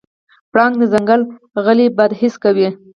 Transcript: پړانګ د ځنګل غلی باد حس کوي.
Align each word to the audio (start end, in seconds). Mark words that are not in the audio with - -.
پړانګ 0.51 0.73
د 0.79 0.83
ځنګل 0.93 1.21
غلی 1.63 1.87
باد 1.97 2.11
حس 2.19 2.35
کوي. 2.43 2.69